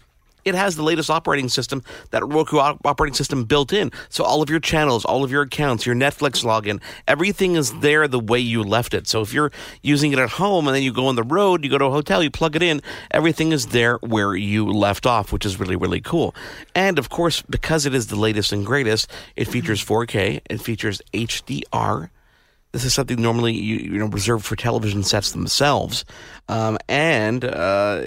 it 0.44 0.54
has 0.54 0.76
the 0.76 0.82
latest 0.82 1.08
operating 1.08 1.48
system, 1.48 1.82
that 2.10 2.26
Roku 2.26 2.58
operating 2.58 3.14
system 3.14 3.44
built 3.44 3.72
in. 3.72 3.92
So 4.08 4.24
all 4.24 4.42
of 4.42 4.50
your 4.50 4.60
channels, 4.60 5.04
all 5.04 5.22
of 5.22 5.30
your 5.30 5.42
accounts, 5.42 5.86
your 5.86 5.94
Netflix 5.94 6.44
login, 6.44 6.80
everything 7.06 7.54
is 7.54 7.72
there 7.78 8.08
the 8.08 8.18
way 8.18 8.40
you 8.40 8.62
left 8.62 8.94
it. 8.94 9.06
So 9.06 9.22
if 9.22 9.32
you're 9.32 9.52
using 9.82 10.12
it 10.12 10.18
at 10.18 10.30
home 10.30 10.66
and 10.66 10.74
then 10.74 10.82
you 10.82 10.92
go 10.92 11.06
on 11.06 11.14
the 11.14 11.22
road, 11.22 11.62
you 11.62 11.70
go 11.70 11.78
to 11.78 11.84
a 11.84 11.90
hotel, 11.90 12.22
you 12.22 12.30
plug 12.30 12.56
it 12.56 12.62
in, 12.62 12.82
everything 13.10 13.52
is 13.52 13.68
there 13.68 13.98
where 13.98 14.34
you 14.34 14.66
left 14.66 15.06
off, 15.06 15.32
which 15.32 15.46
is 15.46 15.60
really, 15.60 15.76
really 15.76 16.00
cool. 16.00 16.34
And 16.74 16.98
of 16.98 17.08
course, 17.08 17.42
because 17.42 17.86
it 17.86 17.94
is 17.94 18.08
the 18.08 18.16
latest 18.16 18.52
and 18.52 18.66
greatest, 18.66 19.08
it 19.36 19.46
features 19.46 19.84
4K, 19.84 20.40
it 20.50 20.60
features 20.60 21.00
HDR. 21.14 22.10
This 22.72 22.84
is 22.84 22.94
something 22.94 23.20
normally 23.20 23.52
you, 23.52 23.76
you 23.76 23.98
know 23.98 24.06
reserved 24.06 24.46
for 24.46 24.56
television 24.56 25.02
sets 25.02 25.32
themselves, 25.32 26.06
um, 26.48 26.78
and 26.88 27.44
uh, 27.44 28.02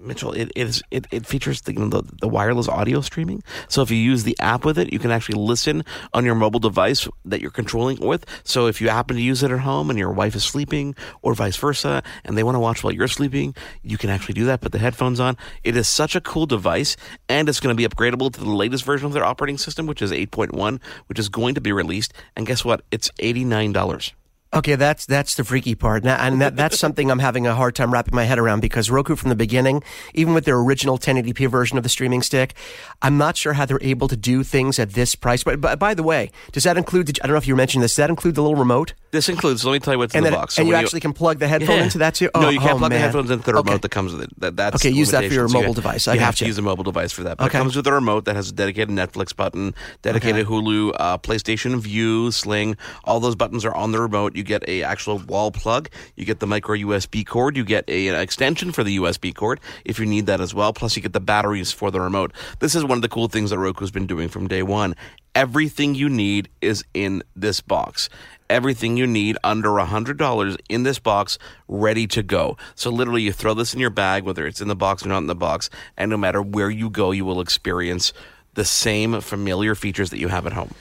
Mitchell, 0.00 0.32
it 0.32 0.50
it, 0.56 0.68
is, 0.68 0.82
it 0.90 1.06
it 1.10 1.26
features 1.26 1.60
the, 1.62 1.72
the 1.72 2.02
the 2.20 2.28
wireless 2.28 2.66
audio 2.66 3.02
streaming. 3.02 3.42
So 3.68 3.82
if 3.82 3.90
you 3.90 3.98
use 3.98 4.24
the 4.24 4.36
app 4.40 4.64
with 4.64 4.78
it, 4.78 4.90
you 4.92 4.98
can 4.98 5.10
actually 5.10 5.38
listen 5.38 5.84
on 6.14 6.24
your 6.24 6.34
mobile 6.34 6.60
device 6.60 7.06
that 7.26 7.42
you're 7.42 7.50
controlling 7.50 7.98
with. 8.00 8.24
So 8.42 8.66
if 8.66 8.80
you 8.80 8.88
happen 8.88 9.16
to 9.16 9.22
use 9.22 9.42
it 9.42 9.50
at 9.50 9.60
home 9.60 9.90
and 9.90 9.98
your 9.98 10.12
wife 10.12 10.34
is 10.34 10.44
sleeping, 10.44 10.94
or 11.20 11.34
vice 11.34 11.56
versa, 11.56 12.02
and 12.24 12.38
they 12.38 12.42
want 12.42 12.54
to 12.54 12.60
watch 12.60 12.82
while 12.82 12.94
you're 12.94 13.08
sleeping, 13.08 13.54
you 13.82 13.98
can 13.98 14.08
actually 14.08 14.34
do 14.34 14.46
that. 14.46 14.62
Put 14.62 14.72
the 14.72 14.78
headphones 14.78 15.20
on. 15.20 15.36
It 15.62 15.76
is 15.76 15.88
such 15.88 16.16
a 16.16 16.22
cool 16.22 16.46
device, 16.46 16.96
and 17.28 17.50
it's 17.50 17.60
going 17.60 17.76
to 17.76 17.76
be 17.76 17.86
upgradable 17.86 18.32
to 18.32 18.40
the 18.40 18.48
latest 18.48 18.84
version 18.84 19.06
of 19.06 19.12
their 19.12 19.24
operating 19.24 19.58
system, 19.58 19.86
which 19.86 20.00
is 20.00 20.10
8.1, 20.10 20.80
which 21.06 21.18
is 21.18 21.28
going 21.28 21.54
to 21.54 21.60
be 21.60 21.72
released. 21.72 22.14
And 22.34 22.46
guess 22.46 22.64
what? 22.64 22.82
It's 22.90 23.10
eighty 23.18 23.44
nine 23.44 23.72
dollars. 23.72 24.05
Okay, 24.54 24.76
that's 24.76 25.04
that's 25.06 25.34
the 25.34 25.44
freaky 25.44 25.74
part, 25.74 26.04
Now- 26.04 26.16
and 26.16 26.40
that, 26.40 26.56
that's 26.56 26.78
something 26.78 27.10
I'm 27.10 27.18
having 27.18 27.46
a 27.46 27.54
hard 27.54 27.74
time 27.74 27.92
wrapping 27.92 28.14
my 28.14 28.24
head 28.24 28.38
around 28.38 28.60
because 28.60 28.88
Roku, 28.88 29.16
from 29.16 29.28
the 29.28 29.34
beginning, 29.36 29.82
even 30.14 30.34
with 30.34 30.44
their 30.44 30.56
original 30.56 30.98
1080p 30.98 31.50
version 31.50 31.76
of 31.76 31.82
the 31.82 31.88
streaming 31.90 32.22
stick, 32.22 32.54
I'm 33.02 33.18
not 33.18 33.36
sure 33.36 33.54
how 33.54 33.66
they're 33.66 33.82
able 33.82 34.06
to 34.08 34.16
do 34.16 34.44
things 34.44 34.78
at 34.78 34.90
this 34.92 35.14
price. 35.16 35.42
But, 35.42 35.60
but 35.60 35.78
by 35.80 35.94
the 35.94 36.02
way, 36.04 36.30
does 36.52 36.62
that 36.62 36.78
include? 36.78 37.08
The, 37.08 37.20
I 37.22 37.26
don't 37.26 37.34
know 37.34 37.38
if 37.38 37.48
you 37.48 37.56
mentioned 37.56 37.82
this. 37.82 37.92
Does 37.92 37.96
that 37.96 38.08
include 38.10 38.36
the 38.36 38.40
little 38.42 38.56
remote? 38.56 38.94
This 39.10 39.28
includes. 39.28 39.64
Let 39.64 39.72
me 39.72 39.78
tell 39.80 39.94
you 39.94 39.98
what's 39.98 40.14
in 40.14 40.18
and 40.18 40.26
the 40.26 40.30
then, 40.30 40.38
box. 40.40 40.58
and 40.58 40.68
you 40.68 40.74
actually 40.74 41.00
can 41.00 41.12
plug 41.12 41.38
the 41.38 41.48
headphone 41.48 41.76
Yeah. 41.78 41.82
into 41.84 41.98
that 41.98 42.14
too. 42.14 42.30
no, 42.34 42.46
Oh, 42.46 42.48
you 42.48 42.60
can't 42.60 42.74
oh, 42.74 42.78
plug 42.78 42.90
the 42.92 42.96
man. 42.96 43.00
headphones 43.04 43.30
into 43.30 43.44
the 43.44 43.52
remote 43.54 43.68
Okay. 43.72 43.78
that 43.78 43.90
comes 43.90 44.12
with 44.12 44.22
it. 44.22 44.40
That, 44.40 44.56
that's 44.56 44.76
Okay, 44.76 44.90
use 44.90 45.10
that 45.10 45.24
for 45.26 45.34
your 45.34 45.42
limitations. 45.48 45.54
You 45.54 45.60
mobile 45.60 45.74
device. 45.74 46.08
I 46.08 46.14
you 46.14 46.20
have 46.20 46.36
to 46.36 46.46
use 46.46 46.56
a 46.56 46.62
mobile 46.62 46.84
device 46.84 47.12
for 47.12 47.24
that. 47.24 47.36
But 47.38 47.46
Okay. 47.46 47.58
it 47.58 47.60
comes 47.60 47.74
with 47.76 47.86
a 47.88 47.92
remote 47.92 48.26
that 48.26 48.36
has 48.36 48.50
a 48.50 48.52
dedicated 48.52 48.90
Netflix 48.90 49.34
button, 49.34 49.74
dedicated 50.02 50.46
Hulu, 50.46 50.92
uh, 50.98 51.18
PlayStation 51.18 51.78
Vue, 51.80 52.30
Sling. 52.30 52.76
All 53.04 53.18
those 53.20 53.34
buttons 53.34 53.64
are 53.64 53.74
on 53.74 53.90
the 53.92 54.00
remote. 54.00 54.35
You 54.36 54.42
get 54.42 54.68
a 54.68 54.82
actual 54.82 55.18
wall 55.18 55.50
plug. 55.50 55.88
You 56.14 56.24
get 56.24 56.40
the 56.40 56.46
micro 56.46 56.76
USB 56.76 57.26
cord. 57.26 57.56
You 57.56 57.64
get 57.64 57.88
a, 57.88 58.08
an 58.08 58.20
extension 58.20 58.72
for 58.72 58.84
the 58.84 58.98
USB 58.98 59.34
cord 59.34 59.60
if 59.84 59.98
you 59.98 60.06
need 60.06 60.26
that 60.26 60.40
as 60.40 60.54
well. 60.54 60.72
Plus, 60.72 60.96
you 60.96 61.02
get 61.02 61.12
the 61.12 61.20
batteries 61.20 61.72
for 61.72 61.90
the 61.90 62.00
remote. 62.00 62.32
This 62.60 62.74
is 62.74 62.84
one 62.84 62.98
of 62.98 63.02
the 63.02 63.08
cool 63.08 63.28
things 63.28 63.50
that 63.50 63.58
Roku's 63.58 63.90
been 63.90 64.06
doing 64.06 64.28
from 64.28 64.48
day 64.48 64.62
one. 64.62 64.94
Everything 65.34 65.94
you 65.94 66.08
need 66.08 66.48
is 66.60 66.84
in 66.94 67.22
this 67.34 67.60
box 67.60 68.08
everything 68.48 68.96
you 68.96 69.06
need 69.06 69.36
under 69.42 69.70
$100 69.70 70.58
in 70.68 70.82
this 70.82 70.98
box 70.98 71.38
ready 71.68 72.06
to 72.06 72.22
go. 72.22 72.56
So 72.74 72.90
literally 72.90 73.22
you 73.22 73.32
throw 73.32 73.54
this 73.54 73.74
in 73.74 73.80
your 73.80 73.90
bag 73.90 74.24
whether 74.24 74.46
it's 74.46 74.60
in 74.60 74.68
the 74.68 74.76
box 74.76 75.04
or 75.04 75.08
not 75.08 75.18
in 75.18 75.26
the 75.26 75.34
box 75.34 75.70
and 75.96 76.10
no 76.10 76.16
matter 76.16 76.40
where 76.40 76.70
you 76.70 76.90
go 76.90 77.10
you 77.10 77.24
will 77.24 77.40
experience 77.40 78.12
the 78.54 78.64
same 78.64 79.20
familiar 79.20 79.74
features 79.74 80.10
that 80.10 80.18
you 80.18 80.28
have 80.28 80.46
at 80.46 80.52
home. 80.52 80.74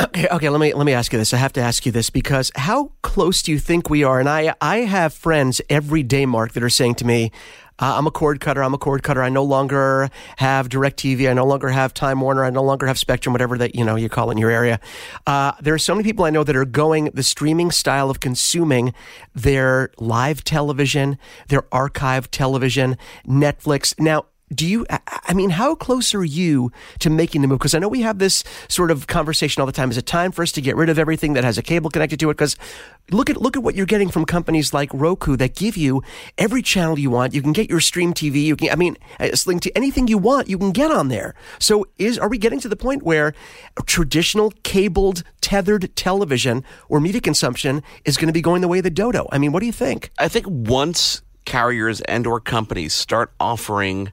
Okay, 0.00 0.26
okay. 0.28 0.48
Let 0.48 0.60
me 0.60 0.72
let 0.72 0.86
me 0.86 0.94
ask 0.94 1.12
you 1.12 1.18
this. 1.18 1.34
I 1.34 1.36
have 1.36 1.52
to 1.52 1.60
ask 1.60 1.84
you 1.84 1.92
this 1.92 2.08
because 2.08 2.50
how 2.56 2.92
close 3.02 3.42
do 3.42 3.52
you 3.52 3.58
think 3.58 3.90
we 3.90 4.04
are? 4.04 4.20
And 4.20 4.28
I 4.28 4.54
I 4.60 4.78
have 4.78 5.12
friends 5.12 5.60
every 5.68 6.02
day, 6.02 6.24
Mark, 6.24 6.52
that 6.52 6.62
are 6.62 6.70
saying 6.70 6.94
to 6.96 7.06
me, 7.06 7.30
uh, 7.78 7.96
"I'm 7.98 8.06
a 8.06 8.10
cord 8.10 8.40
cutter. 8.40 8.62
I'm 8.64 8.72
a 8.72 8.78
cord 8.78 9.02
cutter. 9.02 9.22
I 9.22 9.28
no 9.28 9.44
longer 9.44 10.08
have 10.38 10.70
Directv. 10.70 11.28
I 11.28 11.34
no 11.34 11.44
longer 11.44 11.68
have 11.68 11.92
Time 11.92 12.22
Warner. 12.22 12.42
I 12.42 12.48
no 12.48 12.62
longer 12.62 12.86
have 12.86 12.98
Spectrum. 12.98 13.34
Whatever 13.34 13.58
that 13.58 13.74
you 13.74 13.84
know 13.84 13.96
you 13.96 14.08
call 14.08 14.30
it 14.30 14.32
in 14.32 14.38
your 14.38 14.50
area." 14.50 14.80
Uh, 15.26 15.52
there 15.60 15.74
are 15.74 15.78
so 15.78 15.94
many 15.94 16.04
people 16.04 16.24
I 16.24 16.30
know 16.30 16.42
that 16.42 16.56
are 16.56 16.64
going 16.64 17.10
the 17.12 17.22
streaming 17.22 17.70
style 17.70 18.08
of 18.08 18.18
consuming 18.18 18.94
their 19.34 19.90
live 19.98 20.42
television, 20.42 21.18
their 21.48 21.64
archive 21.70 22.30
television, 22.30 22.96
Netflix. 23.28 23.94
Now 24.00 24.24
do 24.54 24.66
you 24.66 24.86
I- 24.90 25.34
mean 25.34 25.50
how 25.50 25.74
close 25.74 26.14
are 26.14 26.24
you 26.24 26.70
to 26.98 27.08
making 27.10 27.40
the 27.42 27.48
move? 27.48 27.58
Because 27.58 27.74
i 27.74 27.78
know 27.78 27.88
we 27.88 28.02
have 28.02 28.18
this 28.18 28.44
sort 28.68 28.90
of 28.90 29.06
conversation 29.06 29.60
all 29.60 29.66
the 29.66 29.72
time. 29.72 29.90
Is 29.90 29.96
it 29.96 30.06
time 30.06 30.30
for 30.32 30.42
us 30.42 30.52
to 30.52 30.60
get 30.60 30.76
rid 30.76 30.88
of 30.88 30.98
everything 30.98 31.32
that 31.34 31.44
has 31.44 31.56
a 31.58 31.62
cable 31.62 31.90
connected 31.90 32.20
to 32.20 32.30
it? 32.30 32.34
Because 32.34 32.56
look 33.10 33.30
at 33.30 33.40
look 33.40 33.56
at 33.56 33.62
what 33.62 33.74
you're 33.74 33.86
getting 33.86 34.10
from 34.10 34.24
companies 34.24 34.72
like 34.74 34.90
roku 34.92 35.36
that 35.36 35.54
give 35.54 35.76
you 35.76 36.02
every 36.38 36.62
channel 36.62 36.98
you 36.98 37.10
want. 37.10 37.34
You 37.34 37.42
can 37.42 37.52
get 37.52 37.70
your 37.70 37.80
stream 37.80 38.12
tv 38.14 38.42
you 38.42 38.56
can 38.56 38.70
i 38.70 38.76
mean 38.76 38.96
sling 39.34 39.60
to 39.60 39.70
anything 39.76 40.06
you 40.08 40.18
want 40.18 40.48
you 40.48 40.58
can 40.58 40.72
get 40.72 40.90
on 40.90 41.08
there. 41.08 41.34
So 41.58 41.86
is 41.98 42.18
are 42.18 42.28
we 42.28 42.38
getting 42.38 42.60
to 42.60 42.68
the 42.68 42.76
point 42.76 43.02
where 43.02 43.32
traditional 43.86 44.52
cabled 44.62 45.22
tethered 45.40 45.94
television 45.96 46.64
or 46.88 47.00
media 47.00 47.20
consumption 47.20 47.82
is 48.04 48.16
going 48.16 48.26
to 48.28 48.32
be 48.32 48.42
going 48.42 48.60
the 48.60 48.68
way 48.68 48.78
of 48.78 48.84
the 48.84 48.90
dodo? 48.90 49.28
I 49.32 49.38
mean 49.38 49.52
what 49.52 49.60
do 49.60 49.66
you 49.66 49.72
think? 49.72 50.10
I 50.18 50.28
think 50.28 50.46
once 50.48 51.22
carriers 51.44 52.00
and 52.02 52.26
or 52.26 52.38
companies 52.40 52.92
start 52.92 53.32
offering 53.40 54.12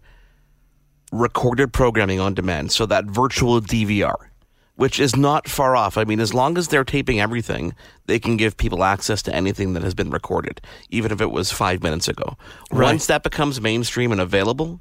recorded 1.11 1.73
programming 1.73 2.19
on 2.19 2.33
demand, 2.33 2.71
so 2.71 2.85
that 2.85 3.05
virtual 3.05 3.61
DVR, 3.61 4.29
which 4.75 4.99
is 4.99 5.15
not 5.15 5.47
far 5.47 5.75
off. 5.75 5.97
I 5.97 6.03
mean, 6.03 6.19
as 6.19 6.33
long 6.33 6.57
as 6.57 6.67
they're 6.67 6.83
taping 6.83 7.19
everything, 7.19 7.73
they 8.05 8.19
can 8.19 8.37
give 8.37 8.57
people 8.57 8.83
access 8.83 9.21
to 9.23 9.35
anything 9.35 9.73
that 9.73 9.83
has 9.83 9.93
been 9.93 10.09
recorded, 10.09 10.61
even 10.89 11.11
if 11.11 11.21
it 11.21 11.31
was 11.31 11.51
five 11.51 11.83
minutes 11.83 12.07
ago. 12.07 12.37
Right. 12.71 12.85
Once 12.85 13.07
that 13.07 13.23
becomes 13.23 13.59
mainstream 13.59 14.11
and 14.11 14.21
available, 14.21 14.79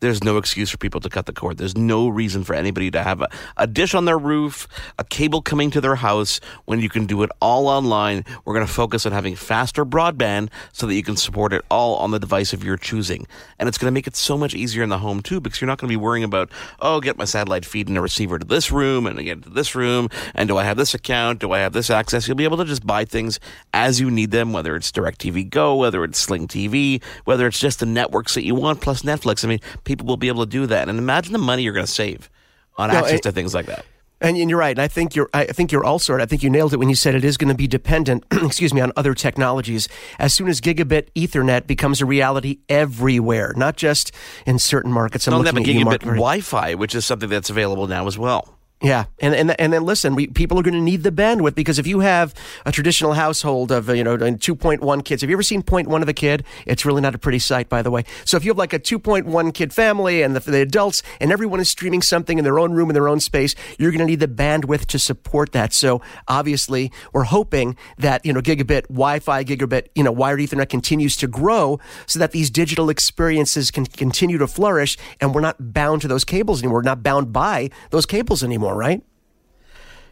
there's 0.00 0.24
no 0.24 0.38
excuse 0.38 0.70
for 0.70 0.78
people 0.78 1.00
to 1.00 1.08
cut 1.08 1.26
the 1.26 1.32
cord. 1.32 1.58
There's 1.58 1.76
no 1.76 2.08
reason 2.08 2.42
for 2.42 2.54
anybody 2.54 2.90
to 2.90 3.02
have 3.02 3.20
a, 3.20 3.28
a 3.56 3.66
dish 3.66 3.94
on 3.94 4.06
their 4.06 4.18
roof, 4.18 4.66
a 4.98 5.04
cable 5.04 5.42
coming 5.42 5.70
to 5.72 5.80
their 5.80 5.96
house 5.96 6.40
when 6.64 6.80
you 6.80 6.88
can 6.88 7.06
do 7.06 7.22
it 7.22 7.30
all 7.40 7.68
online. 7.68 8.24
We're 8.44 8.54
going 8.54 8.66
to 8.66 8.72
focus 8.72 9.04
on 9.04 9.12
having 9.12 9.36
faster 9.36 9.84
broadband 9.84 10.48
so 10.72 10.86
that 10.86 10.94
you 10.94 11.02
can 11.02 11.16
support 11.16 11.52
it 11.52 11.62
all 11.70 11.96
on 11.96 12.10
the 12.10 12.18
device 12.18 12.52
of 12.54 12.64
your 12.64 12.78
choosing. 12.78 13.26
And 13.58 13.68
it's 13.68 13.76
going 13.76 13.90
to 13.90 13.94
make 13.94 14.06
it 14.06 14.16
so 14.16 14.38
much 14.38 14.54
easier 14.54 14.82
in 14.82 14.88
the 14.88 14.98
home 14.98 15.20
too 15.20 15.40
because 15.40 15.60
you're 15.60 15.68
not 15.68 15.78
going 15.78 15.88
to 15.88 15.92
be 15.92 16.02
worrying 16.02 16.24
about, 16.24 16.50
oh, 16.80 17.00
get 17.00 17.18
my 17.18 17.26
satellite 17.26 17.66
feed 17.66 17.88
and 17.88 17.98
a 17.98 18.00
receiver 18.00 18.38
to 18.38 18.46
this 18.46 18.72
room 18.72 19.06
and 19.06 19.22
get 19.22 19.42
to 19.42 19.50
this 19.50 19.74
room. 19.74 20.08
And 20.34 20.48
do 20.48 20.56
I 20.56 20.64
have 20.64 20.78
this 20.78 20.94
account? 20.94 21.40
Do 21.40 21.52
I 21.52 21.58
have 21.58 21.74
this 21.74 21.90
access? 21.90 22.26
You'll 22.26 22.36
be 22.36 22.44
able 22.44 22.56
to 22.56 22.64
just 22.64 22.86
buy 22.86 23.04
things 23.04 23.38
as 23.74 24.00
you 24.00 24.10
need 24.10 24.30
them, 24.30 24.54
whether 24.54 24.74
it's 24.76 24.90
DirecTV 24.90 25.50
Go, 25.50 25.76
whether 25.76 26.04
it's 26.04 26.18
Sling 26.18 26.48
TV, 26.48 27.02
whether 27.24 27.46
it's 27.46 27.60
just 27.60 27.80
the 27.80 27.86
networks 27.86 28.34
that 28.34 28.44
you 28.44 28.54
want 28.54 28.80
plus 28.80 29.02
Netflix. 29.02 29.44
I 29.44 29.48
mean, 29.48 29.60
people 29.90 30.06
will 30.06 30.16
be 30.16 30.28
able 30.28 30.44
to 30.44 30.50
do 30.50 30.66
that. 30.66 30.88
And 30.88 30.98
imagine 30.98 31.32
the 31.32 31.38
money 31.38 31.62
you're 31.64 31.72
going 31.72 31.86
to 31.86 31.90
save 31.92 32.30
on 32.76 32.90
No, 32.90 32.98
access 32.98 33.18
it- 33.18 33.22
to 33.24 33.32
things 33.32 33.54
like 33.54 33.66
that. 33.66 33.84
And, 34.22 34.36
and 34.36 34.50
you're 34.50 34.58
right. 34.58 34.76
And 34.76 34.82
I 34.82 34.86
think 34.86 35.16
you're. 35.16 35.30
I 35.32 35.46
think 35.46 35.72
you're 35.72 35.82
also 35.82 36.12
right. 36.12 36.20
I 36.20 36.26
think 36.26 36.42
you 36.42 36.50
nailed 36.50 36.74
it 36.74 36.76
when 36.76 36.90
you 36.90 36.94
said 36.94 37.14
it 37.14 37.24
is 37.24 37.38
going 37.38 37.48
to 37.48 37.54
be 37.54 37.66
dependent. 37.66 38.22
excuse 38.32 38.74
me, 38.74 38.82
on 38.82 38.92
other 38.94 39.14
technologies. 39.14 39.88
As 40.18 40.34
soon 40.34 40.48
as 40.48 40.60
gigabit 40.60 41.08
Ethernet 41.14 41.66
becomes 41.66 42.02
a 42.02 42.04
reality 42.04 42.58
everywhere, 42.68 43.54
not 43.56 43.76
just 43.78 44.12
in 44.44 44.58
certain 44.58 44.92
markets. 44.92 45.26
I'm 45.26 45.32
a 45.32 45.38
looking 45.38 45.60
at 45.60 45.66
you, 45.66 45.86
gigabit 45.86 46.00
Wi-Fi, 46.00 46.74
which 46.74 46.94
is 46.94 47.06
something 47.06 47.30
that's 47.30 47.48
available 47.48 47.86
now 47.86 48.06
as 48.06 48.18
well. 48.18 48.58
Yeah, 48.82 49.04
and 49.18 49.34
and 49.34 49.60
and 49.60 49.74
then 49.74 49.84
listen, 49.84 50.14
we, 50.14 50.28
people 50.28 50.58
are 50.58 50.62
going 50.62 50.72
to 50.72 50.80
need 50.80 51.02
the 51.02 51.12
bandwidth 51.12 51.54
because 51.54 51.78
if 51.78 51.86
you 51.86 52.00
have 52.00 52.32
a 52.64 52.72
traditional 52.72 53.12
household 53.12 53.70
of 53.70 53.90
uh, 53.90 53.92
you 53.92 54.02
know 54.02 54.16
two 54.36 54.56
point 54.56 54.80
one 54.80 55.02
kids, 55.02 55.20
have 55.20 55.28
you 55.28 55.36
ever 55.36 55.42
seen 55.42 55.62
point 55.62 55.86
one 55.86 56.00
of 56.00 56.08
a 56.08 56.14
kid? 56.14 56.44
It's 56.64 56.86
really 56.86 57.02
not 57.02 57.14
a 57.14 57.18
pretty 57.18 57.40
sight, 57.40 57.68
by 57.68 57.82
the 57.82 57.90
way. 57.90 58.04
So 58.24 58.38
if 58.38 58.44
you 58.44 58.50
have 58.50 58.56
like 58.56 58.72
a 58.72 58.78
two 58.78 58.98
point 58.98 59.26
one 59.26 59.52
kid 59.52 59.74
family 59.74 60.22
and 60.22 60.34
the, 60.34 60.40
the 60.40 60.62
adults 60.62 61.02
and 61.20 61.30
everyone 61.30 61.60
is 61.60 61.68
streaming 61.68 62.00
something 62.00 62.38
in 62.38 62.44
their 62.44 62.58
own 62.58 62.72
room 62.72 62.88
in 62.88 62.94
their 62.94 63.06
own 63.06 63.20
space, 63.20 63.54
you're 63.78 63.90
going 63.90 63.98
to 63.98 64.06
need 64.06 64.20
the 64.20 64.28
bandwidth 64.28 64.86
to 64.86 64.98
support 64.98 65.52
that. 65.52 65.74
So 65.74 66.00
obviously, 66.26 66.90
we're 67.12 67.24
hoping 67.24 67.76
that 67.98 68.24
you 68.24 68.32
know 68.32 68.40
gigabit 68.40 68.88
Wi-Fi, 68.88 69.44
gigabit 69.44 69.88
you 69.94 70.02
know 70.02 70.12
wired 70.12 70.40
Ethernet 70.40 70.70
continues 70.70 71.16
to 71.18 71.26
grow 71.26 71.78
so 72.06 72.18
that 72.18 72.32
these 72.32 72.48
digital 72.48 72.88
experiences 72.88 73.70
can 73.70 73.84
continue 73.84 74.38
to 74.38 74.46
flourish, 74.46 74.96
and 75.20 75.34
we're 75.34 75.42
not 75.42 75.74
bound 75.74 76.00
to 76.00 76.08
those 76.08 76.24
cables 76.24 76.62
anymore. 76.62 76.78
We're 76.78 76.84
not 76.84 77.02
bound 77.02 77.30
by 77.30 77.68
those 77.90 78.06
cables 78.06 78.42
anymore, 78.42 78.69
right? 78.74 79.02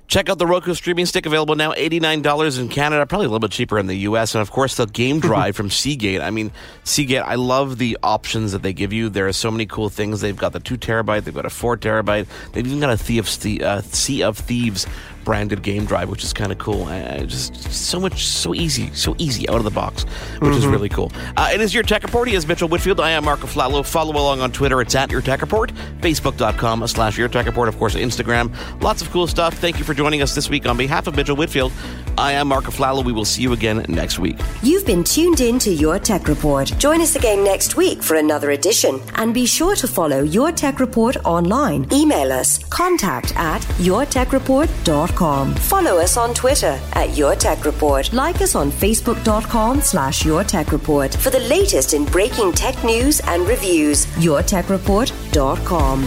Check 0.08 0.30
out 0.30 0.38
the 0.38 0.46
Roku 0.46 0.72
streaming 0.72 1.04
stick 1.04 1.26
available 1.26 1.54
now, 1.54 1.72
$89 1.74 2.58
in 2.58 2.70
Canada, 2.70 3.04
probably 3.04 3.26
a 3.26 3.28
little 3.28 3.46
bit 3.46 3.50
cheaper 3.50 3.78
in 3.78 3.86
the 3.88 3.96
US. 3.96 4.34
And 4.34 4.40
of 4.40 4.50
course, 4.50 4.76
the 4.76 4.86
game 4.86 5.20
drive 5.28 5.54
from 5.54 5.68
Seagate. 5.68 6.22
I 6.22 6.30
mean, 6.30 6.50
Seagate, 6.82 7.22
I 7.22 7.34
love 7.34 7.76
the 7.76 7.98
options 8.02 8.52
that 8.52 8.62
they 8.62 8.72
give 8.72 8.90
you. 8.90 9.10
There 9.10 9.28
are 9.28 9.34
so 9.34 9.50
many 9.50 9.66
cool 9.66 9.90
things. 9.90 10.22
They've 10.22 10.34
got 10.34 10.54
the 10.54 10.60
two 10.60 10.78
terabyte, 10.78 11.24
they've 11.24 11.34
got 11.34 11.44
a 11.44 11.50
four 11.50 11.76
terabyte, 11.76 12.26
they've 12.52 12.66
even 12.66 12.80
got 12.80 12.88
a 12.88 12.96
Sea 12.96 13.18
of, 13.18 13.28
Thie- 13.28 13.60
uh, 13.62 13.82
sea 13.82 14.22
of 14.22 14.38
Thieves 14.38 14.86
branded 15.28 15.62
game 15.62 15.84
drive, 15.84 16.08
which 16.08 16.24
is 16.24 16.32
kind 16.32 16.50
of 16.50 16.56
cool. 16.56 16.84
Uh, 16.84 17.18
just 17.24 17.54
so 17.70 18.00
much, 18.00 18.24
so 18.26 18.54
easy, 18.54 18.90
so 18.94 19.14
easy 19.18 19.46
out 19.50 19.56
of 19.56 19.64
the 19.64 19.70
box, 19.70 20.04
which 20.38 20.56
is 20.56 20.66
really 20.66 20.88
cool. 20.88 21.12
Uh, 21.36 21.50
it 21.52 21.60
is 21.60 21.74
your 21.74 21.82
Tech 21.82 22.02
Report. 22.02 22.26
He 22.26 22.34
is 22.34 22.46
Mitchell 22.46 22.66
Whitfield. 22.66 22.98
I 22.98 23.10
am 23.10 23.26
Mark 23.26 23.40
Aflalo. 23.40 23.84
Follow 23.84 24.12
along 24.12 24.40
on 24.40 24.52
Twitter. 24.52 24.80
It's 24.80 24.94
at 24.94 25.10
Your 25.10 25.20
Tech 25.20 25.42
Report. 25.42 25.70
Facebook.com 26.00 26.86
slash 26.86 27.18
Your 27.18 27.28
Tech 27.28 27.44
Report. 27.44 27.68
Of 27.68 27.76
course, 27.76 27.94
Instagram. 27.94 28.56
Lots 28.80 29.02
of 29.02 29.10
cool 29.10 29.26
stuff. 29.26 29.52
Thank 29.52 29.78
you 29.78 29.84
for 29.84 29.92
joining 29.92 30.22
us 30.22 30.34
this 30.34 30.48
week 30.48 30.64
on 30.64 30.78
behalf 30.78 31.06
of 31.06 31.14
Mitchell 31.14 31.36
Whitfield. 31.36 31.72
I 32.16 32.32
am 32.32 32.48
Mark 32.48 32.64
Aflalo. 32.64 33.04
We 33.04 33.12
will 33.12 33.26
see 33.26 33.42
you 33.42 33.52
again 33.52 33.84
next 33.86 34.18
week. 34.18 34.38
You've 34.62 34.86
been 34.86 35.04
tuned 35.04 35.42
in 35.42 35.58
to 35.58 35.70
Your 35.70 35.98
Tech 35.98 36.26
Report. 36.26 36.72
Join 36.78 37.02
us 37.02 37.16
again 37.16 37.44
next 37.44 37.76
week 37.76 38.02
for 38.02 38.16
another 38.16 38.52
edition. 38.52 39.02
And 39.16 39.34
be 39.34 39.44
sure 39.44 39.76
to 39.76 39.86
follow 39.86 40.22
Your 40.22 40.52
Tech 40.52 40.80
Report 40.80 41.18
online. 41.26 41.86
Email 41.92 42.32
us 42.32 42.64
contact 42.70 43.36
at 43.36 43.60
yourtechreport.com. 43.76 45.17
Follow 45.18 45.98
us 45.98 46.16
on 46.16 46.32
Twitter 46.32 46.78
at 46.92 47.16
Your 47.16 47.34
Tech 47.34 47.64
Report. 47.64 48.12
Like 48.12 48.40
us 48.40 48.54
on 48.54 48.70
facebook.com 48.70 49.80
slash 49.80 50.24
Your 50.24 50.44
Tech 50.44 50.70
Report. 50.70 51.12
For 51.12 51.30
the 51.30 51.40
latest 51.40 51.92
in 51.92 52.04
breaking 52.04 52.52
tech 52.52 52.84
news 52.84 53.18
and 53.24 53.44
reviews, 53.48 54.06
yourtechreport.com. 54.06 56.04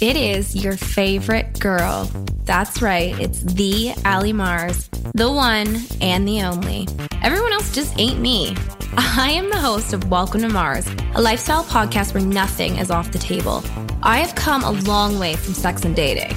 It 0.00 0.16
is 0.16 0.54
your 0.54 0.76
favorite 0.76 1.58
girl. 1.58 2.08
That's 2.44 2.80
right, 2.80 3.18
it's 3.20 3.40
the 3.40 3.92
Ali 4.04 4.32
Mars, 4.32 4.88
the 5.12 5.32
one 5.32 5.78
and 6.00 6.28
the 6.28 6.42
only. 6.42 6.86
Everyone 7.22 7.52
else 7.52 7.74
just 7.74 7.98
ain't 7.98 8.20
me. 8.20 8.56
I 8.96 9.32
am 9.32 9.50
the 9.50 9.58
host 9.58 9.92
of 9.92 10.08
Welcome 10.10 10.42
to 10.42 10.48
Mars, 10.48 10.88
a 11.16 11.20
lifestyle 11.20 11.64
podcast 11.64 12.14
where 12.14 12.24
nothing 12.24 12.76
is 12.76 12.92
off 12.92 13.10
the 13.10 13.18
table. 13.18 13.64
I 14.00 14.20
have 14.20 14.36
come 14.36 14.62
a 14.62 14.70
long 14.70 15.18
way 15.18 15.34
from 15.34 15.54
sex 15.54 15.84
and 15.84 15.96
dating 15.96 16.36